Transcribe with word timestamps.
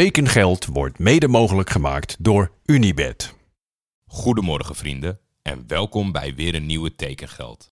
Tekengeld 0.00 0.66
wordt 0.66 0.98
mede 0.98 1.28
mogelijk 1.28 1.70
gemaakt 1.70 2.16
door 2.18 2.50
Unibed. 2.64 3.34
Goedemorgen 4.06 4.74
vrienden 4.74 5.18
en 5.42 5.64
welkom 5.66 6.12
bij 6.12 6.34
weer 6.34 6.54
een 6.54 6.66
nieuwe 6.66 6.94
Tekengeld. 6.94 7.70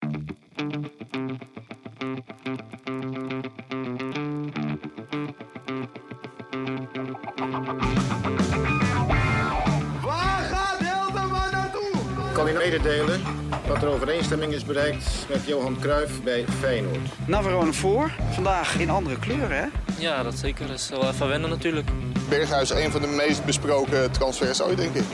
Waar 10.00 10.42
gaat 10.42 10.78
Hilterman 10.78 11.50
naartoe? 11.50 12.32
kan 12.32 12.48
u 12.48 12.52
mededelen 12.52 13.20
dat 13.66 13.82
er 13.82 13.88
overeenstemming 13.88 14.52
is 14.52 14.64
bereikt 14.64 15.26
met 15.28 15.46
Johan 15.46 15.76
Cruijff 15.80 16.22
bij 16.22 16.44
Feyenoord. 16.48 17.26
Navarone 17.26 17.72
voor. 17.72 18.10
Vandaag 18.30 18.78
in 18.78 18.90
andere 18.90 19.18
kleuren, 19.18 19.56
hè? 19.56 19.66
Ja, 19.98 20.22
dat 20.22 20.38
zeker. 20.38 20.66
Dat 20.66 20.78
is 20.78 20.88
wel 20.88 21.08
even 21.08 21.28
wennen 21.28 21.50
natuurlijk. 21.50 21.90
Berghuis 22.38 22.70
een 22.70 22.90
van 22.90 23.00
de 23.00 23.06
meest 23.06 23.44
besproken 23.44 24.12
transfers 24.12 24.62
ooit, 24.62 24.76
denk 24.76 24.94
ik. 24.94 25.04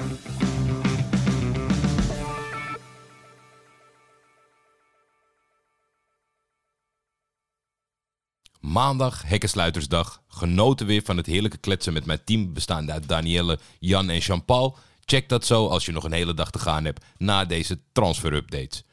Maandag, 8.60 9.22
hekkensluitersdag. 9.22 10.22
Genoten 10.28 10.86
weer 10.86 11.02
van 11.04 11.16
het 11.16 11.26
heerlijke 11.26 11.58
kletsen 11.58 11.92
met 11.92 12.06
mijn 12.06 12.24
team 12.24 12.52
bestaande 12.52 12.92
uit 12.92 13.08
Danielle, 13.08 13.58
Jan 13.78 14.10
en 14.10 14.18
Jean-Paul. 14.18 14.76
Check 15.04 15.28
dat 15.28 15.44
zo 15.44 15.66
als 15.66 15.86
je 15.86 15.92
nog 15.92 16.04
een 16.04 16.12
hele 16.12 16.34
dag 16.34 16.50
te 16.50 16.58
gaan 16.58 16.84
hebt 16.84 17.04
na 17.16 17.44
deze 17.44 17.80
transfer-updates. 17.92 18.84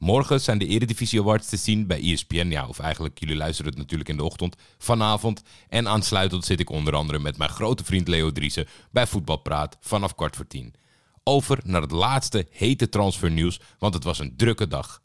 Morgen 0.00 0.40
zijn 0.40 0.58
de 0.58 0.66
Eredivisie 0.66 1.20
Awards 1.20 1.48
te 1.48 1.56
zien 1.56 1.86
bij 1.86 2.00
ESPN. 2.02 2.46
Ja, 2.50 2.66
of 2.66 2.78
eigenlijk, 2.78 3.18
jullie 3.18 3.36
luisteren 3.36 3.70
het 3.70 3.80
natuurlijk 3.80 4.08
in 4.08 4.16
de 4.16 4.24
ochtend. 4.24 4.56
Vanavond. 4.78 5.42
En 5.68 5.88
aansluitend 5.88 6.44
zit 6.44 6.60
ik 6.60 6.70
onder 6.70 6.94
andere 6.94 7.18
met 7.18 7.36
mijn 7.36 7.50
grote 7.50 7.84
vriend 7.84 8.08
Leo 8.08 8.32
Driessen 8.32 8.66
bij 8.90 9.06
Voetbalpraat 9.06 9.76
vanaf 9.80 10.14
kwart 10.14 10.36
voor 10.36 10.46
tien. 10.46 10.74
Over 11.24 11.58
naar 11.64 11.80
het 11.80 11.90
laatste 11.90 12.46
hete 12.50 12.88
transfernieuws, 12.88 13.60
want 13.78 13.94
het 13.94 14.04
was 14.04 14.18
een 14.18 14.36
drukke 14.36 14.68
dag. 14.68 15.02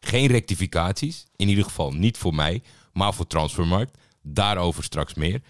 Geen 0.00 0.26
rectificaties, 0.26 1.26
in 1.36 1.48
ieder 1.48 1.64
geval 1.64 1.92
niet 1.92 2.18
voor 2.18 2.34
mij, 2.34 2.62
maar 2.92 3.14
voor 3.14 3.26
Transfermarkt. 3.26 3.98
Daarover 4.22 4.84
straks 4.84 5.14
meer. 5.14 5.42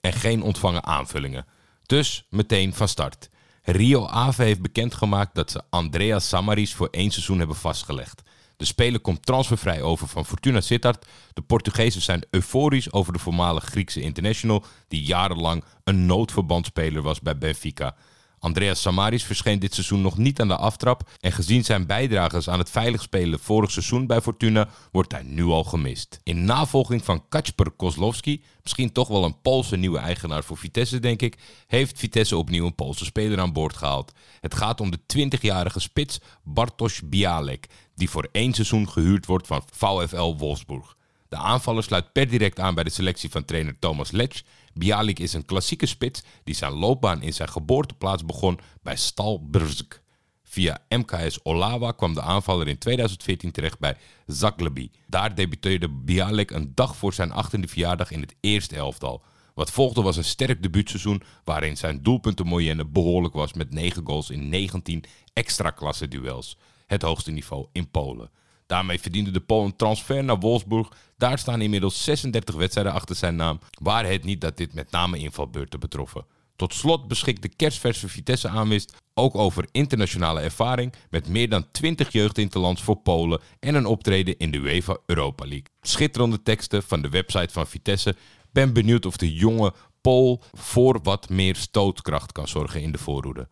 En 0.00 0.12
geen 0.12 0.42
ontvangen 0.42 0.84
aanvullingen. 0.84 1.46
Dus 1.86 2.26
meteen 2.30 2.74
van 2.74 2.88
start. 2.88 3.28
Rio 3.62 4.06
Ave 4.06 4.42
heeft 4.42 4.62
bekendgemaakt 4.62 5.34
dat 5.34 5.50
ze 5.50 5.62
Andreas 5.70 6.28
Samaris 6.28 6.74
voor 6.74 6.88
één 6.90 7.10
seizoen 7.10 7.38
hebben 7.38 7.56
vastgelegd. 7.56 8.22
De 8.60 8.66
speler 8.66 9.00
komt 9.00 9.26
transfervrij 9.26 9.82
over 9.82 10.08
van 10.08 10.26
Fortuna 10.26 10.60
Sittard. 10.60 11.06
De 11.32 11.42
Portugezen 11.42 12.02
zijn 12.02 12.24
euforisch 12.30 12.92
over 12.92 13.12
de 13.12 13.18
voormalige 13.18 13.66
Griekse 13.66 14.00
international... 14.00 14.64
die 14.88 15.02
jarenlang 15.02 15.64
een 15.84 16.06
noodverbandspeler 16.06 17.02
was 17.02 17.20
bij 17.20 17.38
Benfica... 17.38 17.94
Andreas 18.40 18.80
Samaris 18.80 19.24
verscheen 19.24 19.58
dit 19.58 19.74
seizoen 19.74 20.00
nog 20.00 20.18
niet 20.18 20.40
aan 20.40 20.48
de 20.48 20.56
aftrap 20.56 21.10
en 21.20 21.32
gezien 21.32 21.64
zijn 21.64 21.86
bijdrages 21.86 22.48
aan 22.48 22.58
het 22.58 22.70
veilig 22.70 23.02
spelen 23.02 23.38
vorig 23.38 23.70
seizoen 23.70 24.06
bij 24.06 24.20
Fortuna 24.20 24.68
wordt 24.92 25.12
hij 25.12 25.22
nu 25.22 25.44
al 25.44 25.64
gemist. 25.64 26.20
In 26.22 26.44
navolging 26.44 27.04
van 27.04 27.28
Kacper 27.28 27.70
Kozlowski, 27.70 28.42
misschien 28.62 28.92
toch 28.92 29.08
wel 29.08 29.24
een 29.24 29.40
Poolse 29.40 29.76
nieuwe 29.76 29.98
eigenaar 29.98 30.44
voor 30.44 30.56
Vitesse 30.56 30.98
denk 30.98 31.22
ik, 31.22 31.38
heeft 31.66 31.98
Vitesse 31.98 32.36
opnieuw 32.36 32.66
een 32.66 32.74
Poolse 32.74 33.04
speler 33.04 33.40
aan 33.40 33.52
boord 33.52 33.76
gehaald. 33.76 34.12
Het 34.40 34.54
gaat 34.54 34.80
om 34.80 34.90
de 34.90 35.00
20-jarige 35.16 35.80
spits 35.80 36.20
Bartosz 36.42 37.00
Bialek, 37.04 37.66
die 38.00 38.10
voor 38.10 38.28
één 38.32 38.52
seizoen 38.52 38.88
gehuurd 38.88 39.26
wordt 39.26 39.46
van 39.46 39.62
VfL 39.72 40.34
Wolfsburg. 40.36 40.96
De 41.28 41.36
aanvaller 41.36 41.82
sluit 41.82 42.12
per 42.12 42.28
direct 42.28 42.60
aan 42.60 42.74
bij 42.74 42.84
de 42.84 42.90
selectie 42.90 43.30
van 43.30 43.44
trainer 43.44 43.78
Thomas 43.78 44.10
Letch. 44.10 44.42
Bialik 44.74 45.18
is 45.18 45.32
een 45.32 45.44
klassieke 45.44 45.86
spits 45.86 46.22
die 46.44 46.54
zijn 46.54 46.72
loopbaan 46.72 47.22
in 47.22 47.32
zijn 47.32 47.48
geboorteplaats 47.48 48.24
begon 48.24 48.60
bij 48.82 48.96
Stalbrsk. 48.96 50.02
Via 50.42 50.78
MKS 50.88 51.44
Olawa 51.44 51.92
kwam 51.92 52.14
de 52.14 52.22
aanvaller 52.22 52.68
in 52.68 52.78
2014 52.78 53.50
terecht 53.50 53.78
bij 53.78 53.96
Zaglebi. 54.26 54.90
Daar 55.06 55.34
debuteerde 55.34 55.88
Bialik 55.88 56.50
een 56.50 56.72
dag 56.74 56.96
voor 56.96 57.12
zijn 57.12 57.30
18e 57.30 57.68
verjaardag 57.68 58.10
in 58.10 58.20
het 58.20 58.34
eerste 58.40 58.76
elftal. 58.76 59.22
Wat 59.54 59.70
volgde 59.70 60.02
was 60.02 60.16
een 60.16 60.24
sterk 60.24 60.62
debuutseizoen 60.62 61.22
waarin 61.44 61.76
zijn 61.76 62.02
doelpuntenmoyenne 62.02 62.86
behoorlijk 62.86 63.34
was 63.34 63.52
met 63.52 63.70
9 63.70 64.06
goals 64.06 64.30
in 64.30 64.48
19 64.48 65.04
extra 65.32 65.70
klasse 65.70 66.08
duels. 66.08 66.56
Het 66.90 67.02
hoogste 67.02 67.30
niveau 67.30 67.66
in 67.72 67.90
Polen. 67.90 68.30
Daarmee 68.66 69.00
verdiende 69.00 69.30
de 69.30 69.40
Pool 69.40 69.64
een 69.64 69.76
transfer 69.76 70.24
naar 70.24 70.38
Wolfsburg. 70.38 70.88
Daar 71.16 71.38
staan 71.38 71.60
inmiddels 71.60 72.04
36 72.04 72.54
wedstrijden 72.54 72.92
achter 72.92 73.16
zijn 73.16 73.36
naam. 73.36 73.58
Waar 73.82 74.06
het 74.06 74.24
niet 74.24 74.40
dat 74.40 74.56
dit 74.56 74.74
met 74.74 74.90
name 74.90 75.18
invalbeurten 75.18 75.80
betroffen. 75.80 76.26
Tot 76.56 76.74
slot 76.74 77.08
beschikt 77.08 77.42
de 77.42 77.48
kerstverse 77.48 78.08
Vitesse 78.08 78.48
aanwist 78.48 78.96
ook 79.14 79.34
over 79.34 79.68
internationale 79.72 80.40
ervaring 80.40 80.92
met 81.10 81.28
meer 81.28 81.48
dan 81.48 81.70
20 81.70 82.12
jeugdinterlands 82.12 82.82
voor 82.82 82.96
Polen 82.96 83.40
en 83.60 83.74
een 83.74 83.86
optreden 83.86 84.38
in 84.38 84.50
de 84.50 84.58
UEFA 84.58 84.96
Europa 85.06 85.44
League. 85.44 85.68
Schitterende 85.80 86.42
teksten 86.42 86.82
van 86.82 87.02
de 87.02 87.08
website 87.08 87.52
van 87.52 87.66
Vitesse. 87.66 88.16
Ben 88.52 88.72
benieuwd 88.72 89.06
of 89.06 89.16
de 89.16 89.34
jonge 89.34 89.72
Pool 90.00 90.42
voor 90.52 91.00
wat 91.02 91.28
meer 91.28 91.56
stootkracht 91.56 92.32
kan 92.32 92.48
zorgen 92.48 92.82
in 92.82 92.92
de 92.92 92.98
voorhoede. 92.98 93.48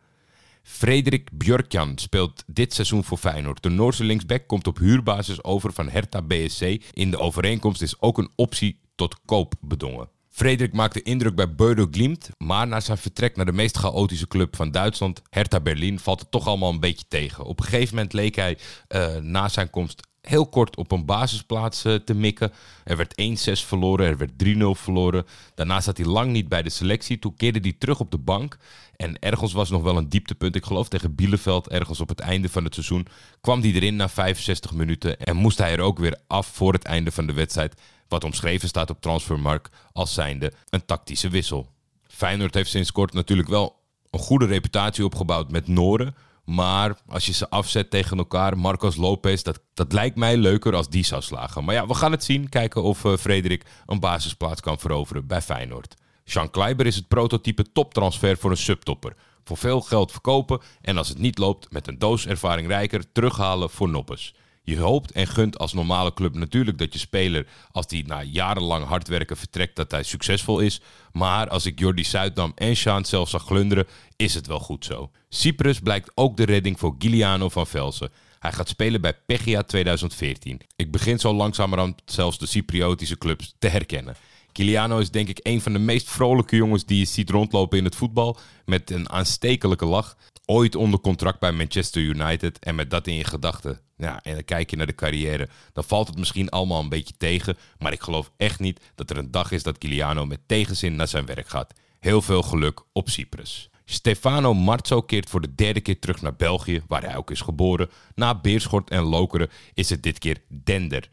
Frederik 0.70 1.28
Björkjan 1.32 1.98
speelt 1.98 2.44
dit 2.46 2.74
seizoen 2.74 3.04
voor 3.04 3.18
Feyenoord. 3.18 3.62
De 3.62 3.68
Noorse 3.68 4.04
linksback 4.04 4.46
komt 4.46 4.66
op 4.66 4.78
huurbasis 4.78 5.44
over 5.44 5.72
van 5.72 5.88
Hertha 5.88 6.22
BSC. 6.22 6.62
In 6.92 7.10
de 7.10 7.18
overeenkomst 7.18 7.82
is 7.82 8.00
ook 8.00 8.18
een 8.18 8.30
optie 8.34 8.80
tot 8.94 9.16
koop 9.24 9.54
bedongen. 9.60 10.08
Frederik 10.28 10.72
maakte 10.72 11.02
indruk 11.02 11.34
bij 11.34 11.54
Bodo 11.54 11.86
Glimt, 11.90 12.30
maar 12.36 12.66
na 12.66 12.80
zijn 12.80 12.98
vertrek 12.98 13.36
naar 13.36 13.46
de 13.46 13.52
meest 13.52 13.76
chaotische 13.76 14.28
club 14.28 14.56
van 14.56 14.70
Duitsland, 14.70 15.22
Hertha 15.30 15.60
Berlin, 15.60 15.98
valt 15.98 16.20
het 16.20 16.30
toch 16.30 16.46
allemaal 16.46 16.70
een 16.70 16.80
beetje 16.80 17.04
tegen. 17.08 17.44
Op 17.44 17.60
een 17.60 17.66
gegeven 17.66 17.94
moment 17.94 18.12
leek 18.12 18.36
hij 18.36 18.58
uh, 18.88 19.16
na 19.16 19.48
zijn 19.48 19.70
komst 19.70 20.07
heel 20.22 20.46
kort 20.46 20.76
op 20.76 20.92
een 20.92 21.04
basisplaats 21.04 21.84
uh, 21.84 21.94
te 21.94 22.14
mikken. 22.14 22.52
Er 22.84 22.96
werd 22.96 23.22
1-6 23.22 23.66
verloren, 23.66 24.06
er 24.06 24.16
werd 24.16 24.32
3-0 24.44 24.80
verloren. 24.82 25.26
Daarna 25.54 25.80
zat 25.80 25.96
hij 25.96 26.06
lang 26.06 26.32
niet 26.32 26.48
bij 26.48 26.62
de 26.62 26.70
selectie. 26.70 27.18
Toen 27.18 27.36
keerde 27.36 27.58
hij 27.62 27.74
terug 27.78 28.00
op 28.00 28.10
de 28.10 28.18
bank. 28.18 28.56
En 28.96 29.18
ergens 29.18 29.52
was 29.52 29.70
nog 29.70 29.82
wel 29.82 29.96
een 29.96 30.08
dieptepunt. 30.08 30.56
Ik 30.56 30.64
geloof 30.64 30.88
tegen 30.88 31.14
Bielefeld, 31.14 31.68
ergens 31.68 32.00
op 32.00 32.08
het 32.08 32.20
einde 32.20 32.48
van 32.48 32.64
het 32.64 32.74
seizoen, 32.74 33.06
kwam 33.40 33.60
hij 33.60 33.72
erin 33.72 33.96
na 33.96 34.08
65 34.08 34.72
minuten. 34.72 35.20
En 35.20 35.36
moest 35.36 35.58
hij 35.58 35.72
er 35.72 35.80
ook 35.80 35.98
weer 35.98 36.20
af 36.26 36.46
voor 36.46 36.72
het 36.72 36.84
einde 36.84 37.10
van 37.10 37.26
de 37.26 37.32
wedstrijd. 37.32 37.80
Wat 38.08 38.24
omschreven 38.24 38.68
staat 38.68 38.90
op 38.90 39.00
Transfermarkt 39.00 39.76
als 39.92 40.14
zijnde 40.14 40.52
een 40.68 40.84
tactische 40.84 41.28
wissel. 41.28 41.70
Feyenoord 42.06 42.54
heeft 42.54 42.70
sinds 42.70 42.92
kort 42.92 43.12
natuurlijk 43.12 43.48
wel 43.48 43.76
een 44.10 44.18
goede 44.18 44.46
reputatie 44.46 45.04
opgebouwd 45.04 45.50
met 45.50 45.68
Noren. 45.68 46.14
Maar 46.48 46.98
als 47.06 47.26
je 47.26 47.32
ze 47.32 47.50
afzet 47.50 47.90
tegen 47.90 48.18
elkaar, 48.18 48.58
Marcos 48.58 48.96
Lopez, 48.96 49.42
dat, 49.42 49.60
dat 49.74 49.92
lijkt 49.92 50.16
mij 50.16 50.36
leuker 50.36 50.74
als 50.74 50.88
die 50.88 51.04
zou 51.04 51.22
slagen. 51.22 51.64
Maar 51.64 51.74
ja, 51.74 51.86
we 51.86 51.94
gaan 51.94 52.10
het 52.10 52.24
zien. 52.24 52.48
Kijken 52.48 52.82
of 52.82 53.04
uh, 53.04 53.16
Frederik 53.16 53.64
een 53.86 54.00
basisplaats 54.00 54.60
kan 54.60 54.78
veroveren 54.78 55.26
bij 55.26 55.42
Feyenoord. 55.42 55.94
Jean 56.24 56.50
Kleiber 56.50 56.86
is 56.86 56.96
het 56.96 57.08
prototype 57.08 57.72
toptransfer 57.72 58.36
voor 58.36 58.50
een 58.50 58.56
subtopper. 58.56 59.14
Voor 59.44 59.56
veel 59.56 59.80
geld 59.80 60.12
verkopen 60.12 60.60
en 60.80 60.96
als 60.96 61.08
het 61.08 61.18
niet 61.18 61.38
loopt, 61.38 61.72
met 61.72 61.88
een 61.88 61.98
doos 61.98 62.26
ervaring 62.26 62.68
rijker 62.68 63.12
terughalen 63.12 63.70
voor 63.70 63.88
noppes. 63.88 64.34
Je 64.68 64.78
hoopt 64.78 65.12
en 65.12 65.26
gunt 65.26 65.58
als 65.58 65.72
normale 65.72 66.14
club 66.14 66.34
natuurlijk 66.34 66.78
dat 66.78 66.92
je 66.92 66.98
speler, 66.98 67.46
als 67.72 67.86
die 67.86 68.06
na 68.06 68.22
jarenlang 68.22 68.84
hard 68.84 69.08
werken 69.08 69.36
vertrekt, 69.36 69.76
dat 69.76 69.90
hij 69.90 70.02
succesvol 70.02 70.60
is. 70.60 70.80
Maar 71.12 71.48
als 71.48 71.66
ik 71.66 71.78
Jordi 71.78 72.04
Zuidam 72.04 72.52
en 72.54 72.76
Sjaan 72.76 73.04
zelf 73.04 73.28
zag 73.28 73.44
glunderen, 73.44 73.86
is 74.16 74.34
het 74.34 74.46
wel 74.46 74.58
goed 74.58 74.84
zo. 74.84 75.10
Cyprus 75.28 75.78
blijkt 75.78 76.10
ook 76.14 76.36
de 76.36 76.44
redding 76.44 76.78
voor 76.78 76.94
Giuliano 76.98 77.48
van 77.48 77.66
Velsen. 77.66 78.10
Hij 78.38 78.52
gaat 78.52 78.68
spelen 78.68 79.00
bij 79.00 79.14
Pegia 79.26 79.62
2014. 79.62 80.60
Ik 80.76 80.90
begin 80.90 81.18
zo 81.18 81.34
langzamerhand 81.34 82.02
zelfs 82.04 82.38
de 82.38 82.46
Cypriotische 82.46 83.18
clubs 83.18 83.54
te 83.58 83.68
herkennen. 83.68 84.16
Kiliano 84.58 84.98
is 84.98 85.10
denk 85.10 85.28
ik 85.28 85.40
een 85.42 85.60
van 85.60 85.72
de 85.72 85.78
meest 85.78 86.10
vrolijke 86.10 86.56
jongens 86.56 86.84
die 86.84 86.98
je 86.98 87.04
ziet 87.04 87.30
rondlopen 87.30 87.78
in 87.78 87.84
het 87.84 87.96
voetbal. 87.96 88.38
Met 88.64 88.90
een 88.90 89.10
aanstekelijke 89.10 89.84
lach. 89.84 90.16
Ooit 90.44 90.74
onder 90.74 91.00
contract 91.00 91.40
bij 91.40 91.52
Manchester 91.52 92.02
United. 92.02 92.58
En 92.58 92.74
met 92.74 92.90
dat 92.90 93.06
in 93.06 93.14
je 93.14 93.24
gedachten. 93.24 93.80
Ja, 93.96 94.22
en 94.22 94.34
dan 94.34 94.44
kijk 94.44 94.70
je 94.70 94.76
naar 94.76 94.86
de 94.86 94.94
carrière. 94.94 95.48
Dan 95.72 95.84
valt 95.84 96.06
het 96.06 96.18
misschien 96.18 96.48
allemaal 96.48 96.80
een 96.80 96.88
beetje 96.88 97.14
tegen. 97.16 97.56
Maar 97.78 97.92
ik 97.92 98.00
geloof 98.02 98.30
echt 98.36 98.60
niet 98.60 98.80
dat 98.94 99.10
er 99.10 99.16
een 99.16 99.30
dag 99.30 99.50
is 99.50 99.62
dat 99.62 99.78
Kiliano 99.78 100.26
met 100.26 100.40
tegenzin 100.46 100.96
naar 100.96 101.08
zijn 101.08 101.26
werk 101.26 101.48
gaat. 101.48 101.72
Heel 101.98 102.22
veel 102.22 102.42
geluk 102.42 102.80
op 102.92 103.08
Cyprus. 103.08 103.70
Stefano 103.84 104.54
Marzo 104.54 105.02
keert 105.02 105.30
voor 105.30 105.40
de 105.40 105.54
derde 105.54 105.80
keer 105.80 105.98
terug 105.98 106.22
naar 106.22 106.36
België, 106.36 106.82
waar 106.88 107.02
hij 107.02 107.16
ook 107.16 107.30
is 107.30 107.40
geboren. 107.40 107.90
Na 108.14 108.40
Beerschot 108.40 108.90
en 108.90 109.02
Lokeren 109.02 109.50
is 109.74 109.90
het 109.90 110.02
dit 110.02 110.18
keer 110.18 110.42
Dender. 110.48 111.08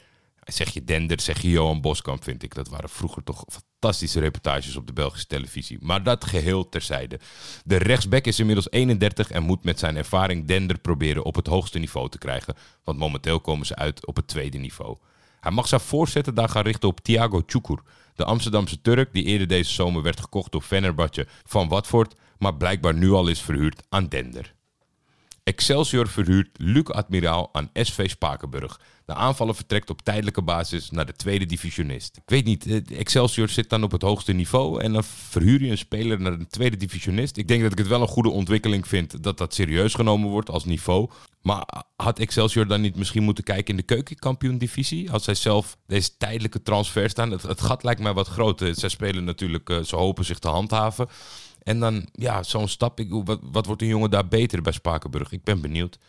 Zeg 0.45 0.74
je 0.74 0.83
Dender, 0.83 1.21
zeg 1.21 1.42
je 1.42 1.50
Johan 1.50 1.81
Boskamp, 1.81 2.24
vind 2.24 2.44
ik. 2.44 2.56
Dat 2.56 2.68
waren 2.69 2.89
vroeger 2.89 3.24
toch 3.24 3.44
fantastische 3.47 4.19
reportages 4.19 4.75
op 4.75 4.88
de 4.88 4.94
Belgische 4.94 5.27
televisie. 5.27 5.77
Maar 5.81 6.03
dat 6.03 6.25
geheel 6.25 6.69
terzijde. 6.69 7.19
De 7.63 7.75
rechtsback 7.75 8.25
is 8.25 8.39
inmiddels 8.39 8.71
31 8.71 9.31
en 9.31 9.44
moet 9.44 9.63
met 9.63 9.80
zijn 9.80 9.95
ervaring 9.95 10.47
Dender 10.47 10.77
proberen 10.77 11.24
op 11.24 11.36
het 11.36 11.47
hoogste 11.47 11.80
niveau 11.80 12.09
te 12.09 12.18
krijgen. 12.18 12.56
Want 12.83 12.97
momenteel 12.97 13.39
komen 13.39 13.65
ze 13.65 13.75
uit 13.75 14.06
op 14.06 14.15
het 14.15 14.27
tweede 14.27 14.57
niveau. 14.57 14.97
Hij 15.39 15.51
mag 15.51 15.68
zijn 15.68 15.81
voorzetten 15.81 16.36
daar 16.36 16.50
gaan 16.50 16.63
richten 16.63 16.89
op 16.89 17.00
Thiago 17.00 17.42
Chukur. 17.45 17.80
De 18.15 18.25
Amsterdamse 18.25 18.81
Turk, 18.81 19.13
die 19.13 19.24
eerder 19.24 19.47
deze 19.47 19.74
zomer 19.74 20.01
werd 20.01 20.19
gekocht 20.19 20.51
door 20.51 20.62
Fenerbahce 20.62 21.27
van 21.44 21.68
Watford, 21.68 22.15
maar 22.38 22.56
blijkbaar 22.56 22.94
nu 22.94 23.12
al 23.12 23.27
is 23.27 23.42
verhuurd 23.42 23.83
aan 23.89 24.07
Dender. 24.07 24.56
Excelsior 25.45 26.07
verhuurt 26.07 26.50
Luc 26.57 26.86
Admiraal 26.86 27.50
aan 27.51 27.69
SV 27.74 28.09
Spakenburg. 28.09 28.80
De 29.06 29.13
aanvaller 29.13 29.56
vertrekt 29.56 29.89
op 29.89 30.01
tijdelijke 30.01 30.42
basis 30.42 30.89
naar 30.89 31.06
de 31.06 31.13
tweede 31.13 31.45
divisionist. 31.45 32.18
Ik 32.18 32.24
weet 32.25 32.45
niet, 32.45 32.65
eh, 32.65 33.00
Excelsior 33.00 33.50
zit 33.50 33.69
dan 33.69 33.83
op 33.83 33.92
het 33.92 34.01
hoogste 34.01 34.33
niveau 34.33 34.81
en 34.81 34.94
dan 34.94 35.03
verhuur 35.03 35.63
je 35.63 35.71
een 35.71 35.77
speler 35.77 36.21
naar 36.21 36.31
een 36.31 36.47
tweede 36.47 36.77
divisionist. 36.77 37.38
Ik 37.38 37.47
denk 37.47 37.62
dat 37.62 37.71
ik 37.71 37.77
het 37.77 37.88
wel 37.88 38.01
een 38.01 38.07
goede 38.07 38.30
ontwikkeling 38.30 38.88
vind 38.88 39.24
dat 39.24 39.38
dat 39.38 39.53
serieus 39.53 39.94
genomen 39.94 40.30
wordt 40.30 40.50
als 40.50 40.65
niveau. 40.65 41.09
Maar 41.42 41.83
had 41.95 42.19
Excelsior 42.19 42.68
dan 42.68 42.81
niet 42.81 42.95
misschien 42.95 43.24
moeten 43.24 43.44
kijken 43.44 43.68
in 43.68 43.77
de 43.77 43.94
keukenkampioen-divisie? 43.94 45.12
Als 45.12 45.24
zij 45.24 45.36
zelf 45.36 45.77
deze 45.88 46.18
tijdelijke 46.18 46.62
transfer 46.62 47.09
staan. 47.09 47.31
Het, 47.31 47.42
het 47.42 47.62
gat 47.62 47.83
lijkt 47.83 48.01
mij 48.01 48.13
wat 48.13 48.27
groot. 48.27 48.63
Zij 48.71 48.89
spelen 48.89 49.24
natuurlijk, 49.24 49.69
eh, 49.69 49.81
ze 49.81 49.95
hopen 49.95 50.25
zich 50.25 50.39
te 50.39 50.47
handhaven. 50.47 51.07
En 51.65 51.79
dan, 51.79 52.07
ja, 52.12 52.44
zo'n 52.44 52.67
stap. 52.67 53.00
Ik, 53.00 53.07
wat, 53.09 53.39
wat 53.41 53.65
wordt 53.65 53.81
een 53.81 53.88
jongen 53.88 54.09
daar 54.09 54.27
beter 54.27 54.62
bij 54.62 54.71
Spakenburg? 54.71 55.31
Ik 55.31 55.44
ben 55.44 55.62
benieuwd. 55.62 56.00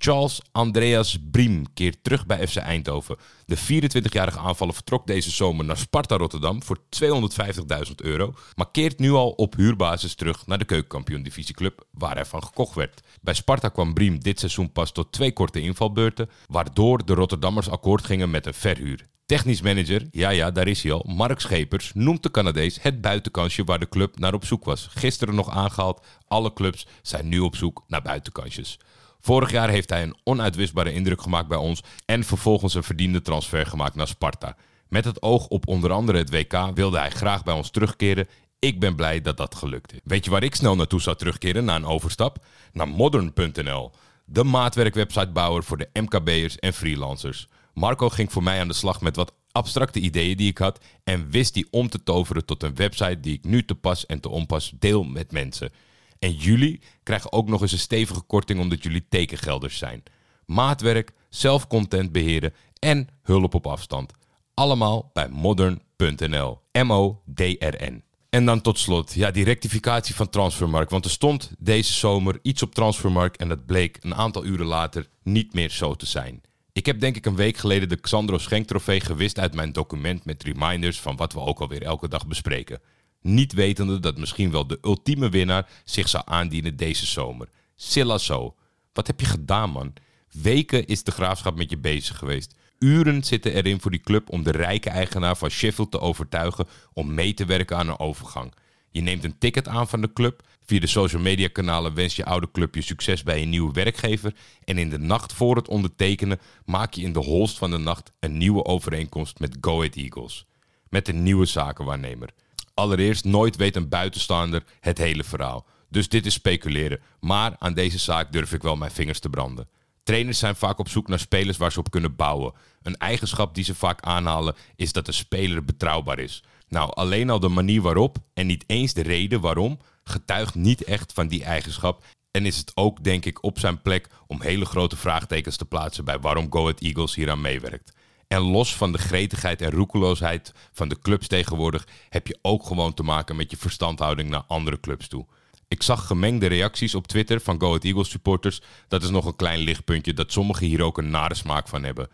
Charles 0.00 0.40
Andreas 0.52 1.18
Briem 1.30 1.64
keert 1.74 2.04
terug 2.04 2.26
bij 2.26 2.46
FC 2.46 2.56
Eindhoven. 2.56 3.16
De 3.44 3.58
24-jarige 3.58 4.38
aanvaller 4.38 4.74
vertrok 4.74 5.06
deze 5.06 5.30
zomer 5.30 5.64
naar 5.64 5.76
Sparta 5.76 6.16
Rotterdam 6.16 6.62
voor 6.62 6.78
250.000 7.02 7.94
euro. 7.96 8.34
Maar 8.54 8.70
keert 8.70 8.98
nu 8.98 9.12
al 9.12 9.30
op 9.30 9.56
huurbasis 9.56 10.14
terug 10.14 10.46
naar 10.46 10.58
de 10.58 10.64
keukenkampioen-divisieclub 10.64 11.84
waar 11.90 12.14
hij 12.14 12.24
van 12.24 12.44
gekocht 12.44 12.74
werd. 12.74 13.00
Bij 13.20 13.34
Sparta 13.34 13.68
kwam 13.68 13.94
Briem 13.94 14.20
dit 14.20 14.38
seizoen 14.38 14.72
pas 14.72 14.92
tot 14.92 15.12
twee 15.12 15.32
korte 15.32 15.60
invalbeurten, 15.60 16.30
waardoor 16.46 17.04
de 17.04 17.14
Rotterdammers 17.14 17.68
akkoord 17.68 18.04
gingen 18.04 18.30
met 18.30 18.46
een 18.46 18.54
verhuur. 18.54 19.06
Technisch 19.26 19.62
manager, 19.62 20.08
ja 20.10 20.30
ja, 20.30 20.50
daar 20.50 20.68
is 20.68 20.82
hij 20.82 20.92
al, 20.92 21.04
Mark 21.08 21.40
Schepers, 21.40 21.90
noemt 21.94 22.22
de 22.22 22.30
Canadees 22.30 22.82
het 22.82 23.00
buitenkansje 23.00 23.64
waar 23.64 23.78
de 23.78 23.88
club 23.88 24.18
naar 24.18 24.34
op 24.34 24.44
zoek 24.44 24.64
was. 24.64 24.88
Gisteren 24.90 25.34
nog 25.34 25.50
aangehaald, 25.50 26.06
alle 26.26 26.52
clubs 26.52 26.86
zijn 27.02 27.28
nu 27.28 27.38
op 27.38 27.56
zoek 27.56 27.84
naar 27.86 28.02
buitenkansjes. 28.02 28.78
Vorig 29.20 29.50
jaar 29.50 29.68
heeft 29.68 29.90
hij 29.90 30.02
een 30.02 30.16
onuitwisbare 30.24 30.92
indruk 30.92 31.22
gemaakt 31.22 31.48
bij 31.48 31.58
ons 31.58 31.82
en 32.04 32.24
vervolgens 32.24 32.74
een 32.74 32.82
verdiende 32.82 33.22
transfer 33.22 33.66
gemaakt 33.66 33.94
naar 33.94 34.08
Sparta. 34.08 34.56
Met 34.88 35.04
het 35.04 35.22
oog 35.22 35.46
op 35.46 35.68
onder 35.68 35.92
andere 35.92 36.18
het 36.18 36.30
WK 36.30 36.70
wilde 36.74 36.98
hij 36.98 37.10
graag 37.10 37.42
bij 37.42 37.54
ons 37.54 37.70
terugkeren. 37.70 38.28
Ik 38.58 38.80
ben 38.80 38.94
blij 38.94 39.20
dat 39.20 39.36
dat 39.36 39.54
gelukt 39.54 39.92
is. 39.92 40.00
Weet 40.04 40.24
je 40.24 40.30
waar 40.30 40.42
ik 40.42 40.54
snel 40.54 40.76
naartoe 40.76 41.00
zou 41.00 41.16
terugkeren 41.16 41.64
na 41.64 41.76
een 41.76 41.86
overstap? 41.86 42.44
Naar 42.72 42.88
modern.nl, 42.88 43.90
de 44.24 44.44
maatwerkwebsitebouwer 44.44 45.64
voor 45.64 45.78
de 45.78 45.88
MKB'ers 45.92 46.58
en 46.58 46.72
freelancers. 46.72 47.48
Marco 47.74 48.08
ging 48.08 48.32
voor 48.32 48.42
mij 48.42 48.60
aan 48.60 48.68
de 48.68 48.74
slag 48.74 49.00
met 49.00 49.16
wat 49.16 49.32
abstracte 49.52 50.00
ideeën 50.00 50.36
die 50.36 50.50
ik 50.50 50.58
had 50.58 50.80
en 51.04 51.30
wist 51.30 51.54
die 51.54 51.66
om 51.70 51.88
te 51.88 52.02
toveren 52.02 52.44
tot 52.44 52.62
een 52.62 52.74
website 52.74 53.20
die 53.20 53.34
ik 53.34 53.44
nu 53.44 53.64
te 53.64 53.74
pas 53.74 54.06
en 54.06 54.20
te 54.20 54.28
onpas 54.28 54.72
deel 54.78 55.04
met 55.04 55.32
mensen. 55.32 55.72
En 56.18 56.32
jullie 56.32 56.80
krijgen 57.02 57.32
ook 57.32 57.48
nog 57.48 57.62
eens 57.62 57.72
een 57.72 57.78
stevige 57.78 58.20
korting 58.20 58.60
omdat 58.60 58.82
jullie 58.82 59.06
tekengelders 59.08 59.78
zijn. 59.78 60.02
Maatwerk, 60.46 61.12
zelfcontent 61.28 62.12
beheren 62.12 62.54
en 62.78 63.08
hulp 63.22 63.54
op 63.54 63.66
afstand. 63.66 64.12
Allemaal 64.54 65.10
bij 65.12 65.28
modern.nl. 65.28 66.60
M-O-D-R-N. 66.72 68.02
En 68.30 68.44
dan 68.44 68.60
tot 68.60 68.78
slot, 68.78 69.12
ja, 69.12 69.30
die 69.30 69.44
rectificatie 69.44 70.14
van 70.14 70.28
Transfermarkt. 70.28 70.90
Want 70.90 71.04
er 71.04 71.10
stond 71.10 71.52
deze 71.58 71.92
zomer 71.92 72.38
iets 72.42 72.62
op 72.62 72.74
Transfermarkt 72.74 73.36
en 73.36 73.48
dat 73.48 73.66
bleek 73.66 73.98
een 74.00 74.14
aantal 74.14 74.44
uren 74.44 74.66
later 74.66 75.08
niet 75.22 75.54
meer 75.54 75.70
zo 75.70 75.94
te 75.94 76.06
zijn. 76.06 76.40
Ik 76.72 76.86
heb 76.86 77.00
denk 77.00 77.16
ik 77.16 77.26
een 77.26 77.36
week 77.36 77.56
geleden 77.56 77.88
de 77.88 78.00
Xandro 78.00 78.38
Schenk 78.38 78.66
trofee 78.66 79.00
gewist 79.00 79.38
uit 79.38 79.54
mijn 79.54 79.72
document 79.72 80.24
met 80.24 80.42
reminders 80.42 81.00
van 81.00 81.16
wat 81.16 81.32
we 81.32 81.40
ook 81.40 81.60
alweer 81.60 81.82
elke 81.82 82.08
dag 82.08 82.26
bespreken. 82.26 82.80
Niet 83.20 83.52
wetende 83.52 84.00
dat 84.00 84.18
misschien 84.18 84.50
wel 84.50 84.66
de 84.66 84.78
ultieme 84.82 85.28
winnaar 85.28 85.68
zich 85.84 86.08
zou 86.08 86.24
aandienen 86.26 86.76
deze 86.76 87.06
zomer. 87.06 87.48
Silla 87.76 88.18
zo. 88.18 88.54
Wat 88.92 89.06
heb 89.06 89.20
je 89.20 89.26
gedaan, 89.26 89.70
man? 89.70 89.92
Weken 90.30 90.86
is 90.86 91.02
de 91.02 91.10
graafschap 91.10 91.56
met 91.56 91.70
je 91.70 91.78
bezig 91.78 92.18
geweest. 92.18 92.54
Uren 92.78 93.24
zitten 93.24 93.54
erin 93.54 93.80
voor 93.80 93.90
die 93.90 94.00
club 94.00 94.30
om 94.30 94.42
de 94.42 94.50
rijke 94.50 94.90
eigenaar 94.90 95.36
van 95.36 95.50
Sheffield 95.50 95.90
te 95.90 96.00
overtuigen 96.00 96.66
om 96.92 97.14
mee 97.14 97.34
te 97.34 97.44
werken 97.44 97.76
aan 97.76 97.88
een 97.88 97.98
overgang. 97.98 98.52
Je 98.90 99.00
neemt 99.00 99.24
een 99.24 99.38
ticket 99.38 99.68
aan 99.68 99.88
van 99.88 100.00
de 100.00 100.12
club. 100.12 100.42
Via 100.64 100.80
de 100.80 100.86
social 100.86 101.22
media 101.22 101.48
kanalen 101.48 101.94
wens 101.94 102.16
je 102.16 102.24
oude 102.24 102.50
club 102.50 102.74
je 102.74 102.82
succes 102.82 103.22
bij 103.22 103.42
een 103.42 103.48
nieuwe 103.48 103.72
werkgever. 103.72 104.34
En 104.64 104.78
in 104.78 104.90
de 104.90 104.98
nacht 104.98 105.32
voor 105.32 105.56
het 105.56 105.68
ondertekenen 105.68 106.40
maak 106.64 106.94
je 106.94 107.02
in 107.02 107.12
de 107.12 107.18
holst 107.18 107.58
van 107.58 107.70
de 107.70 107.78
nacht 107.78 108.12
een 108.20 108.36
nieuwe 108.36 108.64
overeenkomst 108.64 109.38
met 109.38 109.56
Go 109.60 109.76
Ahead 109.76 109.94
Eagles. 109.94 110.46
Met 110.88 111.08
een 111.08 111.22
nieuwe 111.22 111.44
zakenwaarnemer. 111.44 112.30
Allereerst, 112.78 113.24
nooit 113.24 113.56
weet 113.56 113.76
een 113.76 113.88
buitenstaander 113.88 114.62
het 114.80 114.98
hele 114.98 115.24
verhaal. 115.24 115.66
Dus 115.88 116.08
dit 116.08 116.26
is 116.26 116.32
speculeren. 116.32 117.00
Maar 117.20 117.56
aan 117.58 117.74
deze 117.74 117.98
zaak 117.98 118.32
durf 118.32 118.52
ik 118.52 118.62
wel 118.62 118.76
mijn 118.76 118.90
vingers 118.90 119.18
te 119.18 119.30
branden. 119.30 119.68
Trainers 120.02 120.38
zijn 120.38 120.56
vaak 120.56 120.78
op 120.78 120.88
zoek 120.88 121.08
naar 121.08 121.18
spelers 121.18 121.56
waar 121.56 121.72
ze 121.72 121.78
op 121.78 121.90
kunnen 121.90 122.16
bouwen. 122.16 122.52
Een 122.82 122.96
eigenschap 122.96 123.54
die 123.54 123.64
ze 123.64 123.74
vaak 123.74 124.00
aanhalen 124.00 124.54
is 124.76 124.92
dat 124.92 125.06
de 125.06 125.12
speler 125.12 125.64
betrouwbaar 125.64 126.18
is. 126.18 126.42
Nou, 126.68 126.92
alleen 126.94 127.30
al 127.30 127.40
de 127.40 127.48
manier 127.48 127.82
waarop 127.82 128.16
en 128.34 128.46
niet 128.46 128.64
eens 128.66 128.92
de 128.92 129.02
reden 129.02 129.40
waarom 129.40 129.78
getuigt 130.04 130.54
niet 130.54 130.84
echt 130.84 131.12
van 131.12 131.28
die 131.28 131.44
eigenschap. 131.44 132.04
En 132.30 132.46
is 132.46 132.56
het 132.56 132.72
ook, 132.74 133.04
denk 133.04 133.24
ik, 133.24 133.42
op 133.42 133.58
zijn 133.58 133.82
plek 133.82 134.08
om 134.26 134.42
hele 134.42 134.64
grote 134.64 134.96
vraagtekens 134.96 135.56
te 135.56 135.64
plaatsen 135.64 136.04
bij 136.04 136.18
waarom 136.18 136.52
Go 136.52 136.60
Ahead 136.60 136.80
Eagles 136.80 137.14
hieraan 137.14 137.40
meewerkt. 137.40 137.92
En 138.28 138.40
los 138.40 138.76
van 138.76 138.92
de 138.92 138.98
gretigheid 138.98 139.62
en 139.62 139.70
roekeloosheid 139.70 140.52
van 140.72 140.88
de 140.88 140.98
clubs 140.98 141.26
tegenwoordig 141.26 141.86
heb 142.08 142.26
je 142.26 142.38
ook 142.42 142.66
gewoon 142.66 142.94
te 142.94 143.02
maken 143.02 143.36
met 143.36 143.50
je 143.50 143.56
verstandhouding 143.56 144.28
naar 144.28 144.44
andere 144.46 144.80
clubs 144.80 145.08
toe. 145.08 145.26
Ik 145.68 145.82
zag 145.82 146.06
gemengde 146.06 146.46
reacties 146.46 146.94
op 146.94 147.06
Twitter 147.06 147.40
van 147.40 147.60
Go 147.60 147.66
Ahead 147.66 147.84
Eagles 147.84 148.10
supporters. 148.10 148.60
Dat 148.88 149.02
is 149.02 149.10
nog 149.10 149.24
een 149.24 149.36
klein 149.36 149.58
lichtpuntje 149.58 150.14
dat 150.14 150.32
sommigen 150.32 150.66
hier 150.66 150.82
ook 150.82 150.98
een 150.98 151.10
nare 151.10 151.34
smaak 151.34 151.68
van 151.68 151.82
hebben. 151.82 152.08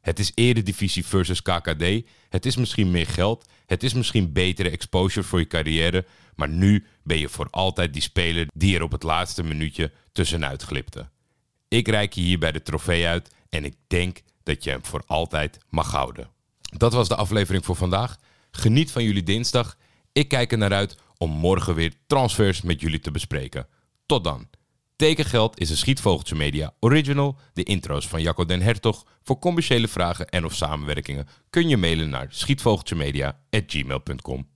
Het 0.00 0.18
is 0.18 0.32
eredivisie 0.34 1.06
versus 1.06 1.42
KKD. 1.42 1.84
Het 2.28 2.46
is 2.46 2.56
misschien 2.56 2.90
meer 2.90 3.06
geld. 3.06 3.48
Het 3.66 3.82
is 3.82 3.94
misschien 3.94 4.32
betere 4.32 4.70
exposure 4.70 5.26
voor 5.26 5.38
je 5.38 5.46
carrière. 5.46 6.06
Maar 6.36 6.48
nu 6.48 6.86
ben 7.02 7.18
je 7.18 7.28
voor 7.28 7.48
altijd 7.50 7.92
die 7.92 8.02
speler 8.02 8.46
die 8.54 8.76
er 8.76 8.82
op 8.82 8.92
het 8.92 9.02
laatste 9.02 9.42
minuutje 9.42 9.92
tussenuit 10.12 10.62
glipte. 10.62 11.08
Ik 11.68 11.88
reik 11.88 12.12
je 12.12 12.20
hierbij 12.20 12.52
de 12.52 12.62
trofee 12.62 13.06
uit 13.06 13.34
en 13.48 13.64
ik 13.64 13.74
denk 13.86 14.20
dat 14.54 14.64
je 14.64 14.70
hem 14.70 14.84
voor 14.84 15.02
altijd 15.06 15.58
mag 15.68 15.90
houden. 15.90 16.30
Dat 16.60 16.92
was 16.92 17.08
de 17.08 17.16
aflevering 17.16 17.64
voor 17.64 17.76
vandaag. 17.76 18.16
Geniet 18.50 18.90
van 18.90 19.04
jullie 19.04 19.22
dinsdag. 19.22 19.76
Ik 20.12 20.28
kijk 20.28 20.52
er 20.52 20.58
naar 20.58 20.72
uit 20.72 20.98
om 21.16 21.30
morgen 21.30 21.74
weer 21.74 21.94
transfers 22.06 22.62
met 22.62 22.80
jullie 22.80 23.00
te 23.00 23.10
bespreken. 23.10 23.66
Tot 24.06 24.24
dan. 24.24 24.48
Tekengeld 24.96 25.60
is 25.60 25.70
een 25.70 25.76
Schietvogeltje 25.76 26.34
Media 26.34 26.74
original. 26.80 27.38
De 27.52 27.62
intro's 27.62 28.08
van 28.08 28.22
Jacco 28.22 28.44
den 28.44 28.62
Hertog. 28.62 29.06
Voor 29.22 29.38
commerciële 29.38 29.88
vragen 29.88 30.28
en 30.28 30.44
of 30.44 30.54
samenwerkingen 30.54 31.28
kun 31.50 31.68
je 31.68 31.76
mailen 31.76 32.10
naar 32.10 32.26
schietvogeltjemedia.gmail.com. 32.28 34.49